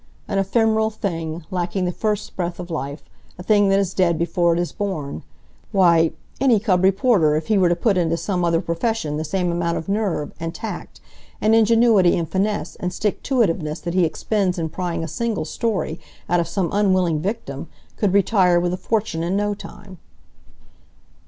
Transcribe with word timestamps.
An 0.27 0.39
ephemeral 0.39 0.89
thing, 0.89 1.45
lacking 1.51 1.85
the 1.85 1.91
first 1.91 2.35
breath 2.35 2.59
of 2.59 2.71
life; 2.71 3.03
a 3.37 3.43
thing 3.43 3.69
that 3.69 3.77
is 3.77 3.93
dead 3.93 4.17
before 4.17 4.51
it 4.51 4.57
is 4.59 4.71
born. 4.71 5.21
Why, 5.71 6.13
any 6.39 6.59
cub 6.59 6.83
reporter, 6.83 7.35
if 7.35 7.49
he 7.49 7.57
were 7.59 7.69
to 7.69 7.75
put 7.75 7.99
into 7.99 8.17
some 8.17 8.43
other 8.43 8.61
profession 8.61 9.17
the 9.17 9.23
same 9.23 9.51
amount 9.51 9.77
of 9.77 9.87
nerve, 9.87 10.31
and 10.39 10.55
tact, 10.55 11.01
and 11.39 11.53
ingenuity 11.53 12.17
and 12.17 12.27
finesse, 12.27 12.75
and 12.77 12.91
stick 12.91 13.21
to 13.21 13.43
it 13.43 13.49
iveness 13.51 13.79
that 13.83 13.93
he 13.93 14.03
expends 14.03 14.57
in 14.57 14.69
prying 14.69 15.03
a 15.03 15.07
single 15.07 15.45
story 15.45 15.99
out 16.27 16.39
of 16.39 16.47
some 16.47 16.69
unwilling 16.73 17.19
victim, 17.19 17.67
could 17.95 18.11
retire 18.11 18.59
with 18.59 18.73
a 18.73 18.77
fortune 18.77 19.21
in 19.21 19.35
no 19.37 19.53
time." 19.53 19.99